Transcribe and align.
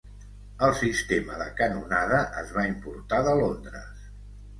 El 0.67 0.71
sistema 0.77 1.35
de 1.41 1.45
canonada 1.59 2.21
es 2.45 2.53
va 2.55 2.65
importar 2.71 3.21
de 3.29 3.37
Londres. 3.41 4.09